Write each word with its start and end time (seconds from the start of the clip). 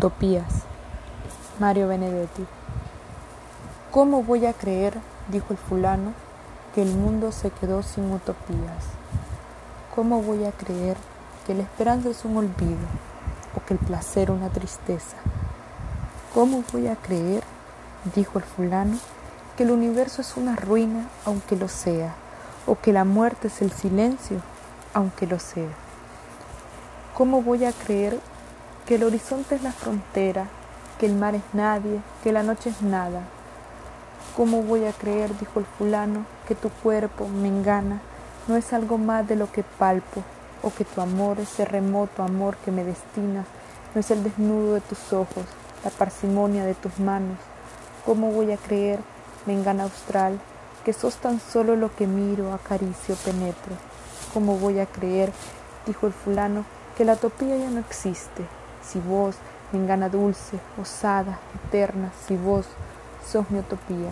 Utopías. 0.00 0.62
Mario 1.58 1.88
Benedetti. 1.88 2.46
¿Cómo 3.90 4.22
voy 4.22 4.46
a 4.46 4.54
creer, 4.54 4.94
dijo 5.28 5.48
el 5.50 5.58
fulano, 5.58 6.14
que 6.74 6.80
el 6.80 6.94
mundo 6.94 7.32
se 7.32 7.50
quedó 7.50 7.82
sin 7.82 8.10
utopías? 8.10 8.86
¿Cómo 9.94 10.22
voy 10.22 10.46
a 10.46 10.52
creer 10.52 10.96
que 11.46 11.54
la 11.54 11.64
esperanza 11.64 12.08
es 12.08 12.24
un 12.24 12.38
olvido 12.38 12.78
o 13.54 13.62
que 13.66 13.74
el 13.74 13.78
placer 13.78 14.30
una 14.30 14.48
tristeza? 14.48 15.18
¿Cómo 16.32 16.64
voy 16.72 16.86
a 16.86 16.96
creer, 16.96 17.44
dijo 18.14 18.38
el 18.38 18.44
fulano, 18.44 18.96
que 19.58 19.64
el 19.64 19.70
universo 19.70 20.22
es 20.22 20.34
una 20.38 20.56
ruina 20.56 21.10
aunque 21.26 21.56
lo 21.56 21.68
sea, 21.68 22.14
o 22.66 22.74
que 22.74 22.94
la 22.94 23.04
muerte 23.04 23.48
es 23.48 23.60
el 23.60 23.70
silencio 23.70 24.40
aunque 24.94 25.26
lo 25.26 25.38
sea? 25.38 25.68
¿Cómo 27.14 27.42
voy 27.42 27.66
a 27.66 27.72
creer 27.72 28.18
que 28.90 28.96
el 28.96 29.04
horizonte 29.04 29.54
es 29.54 29.62
la 29.62 29.70
frontera, 29.70 30.48
que 30.98 31.06
el 31.06 31.14
mar 31.14 31.36
es 31.36 31.44
nadie, 31.52 32.00
que 32.24 32.32
la 32.32 32.42
noche 32.42 32.70
es 32.70 32.82
nada. 32.82 33.22
¿Cómo 34.36 34.64
voy 34.64 34.84
a 34.84 34.92
creer, 34.92 35.30
dijo 35.38 35.60
el 35.60 35.64
fulano, 35.64 36.24
que 36.48 36.56
tu 36.56 36.70
cuerpo, 36.70 37.28
me 37.28 37.46
engana, 37.46 38.00
no 38.48 38.56
es 38.56 38.72
algo 38.72 38.98
más 38.98 39.28
de 39.28 39.36
lo 39.36 39.52
que 39.52 39.62
palpo, 39.62 40.24
o 40.64 40.74
que 40.74 40.84
tu 40.84 41.00
amor, 41.00 41.38
ese 41.38 41.64
remoto 41.64 42.24
amor 42.24 42.56
que 42.64 42.72
me 42.72 42.82
destinas, 42.82 43.46
no 43.94 44.00
es 44.00 44.10
el 44.10 44.24
desnudo 44.24 44.74
de 44.74 44.80
tus 44.80 45.12
ojos, 45.12 45.44
la 45.84 45.90
parsimonia 45.90 46.64
de 46.64 46.74
tus 46.74 46.98
manos? 46.98 47.38
¿Cómo 48.04 48.32
voy 48.32 48.50
a 48.50 48.56
creer, 48.56 48.98
me 49.46 49.52
engana 49.52 49.84
austral, 49.84 50.40
que 50.84 50.92
sos 50.92 51.14
tan 51.14 51.38
solo 51.38 51.76
lo 51.76 51.94
que 51.94 52.08
miro, 52.08 52.52
acaricio, 52.52 53.14
penetro? 53.24 53.72
¿Cómo 54.34 54.56
voy 54.56 54.80
a 54.80 54.86
creer, 54.86 55.32
dijo 55.86 56.08
el 56.08 56.12
fulano, 56.12 56.64
que 56.96 57.04
la 57.04 57.12
utopía 57.12 57.56
ya 57.56 57.70
no 57.70 57.78
existe, 57.78 58.48
si 58.82 59.00
vos, 59.00 59.36
engana 59.72 60.08
dulce, 60.08 60.58
osada, 60.80 61.38
eterna, 61.54 62.10
si 62.26 62.36
vos 62.36 62.66
sos 63.24 63.50
mi 63.50 63.58
utopía. 63.58 64.10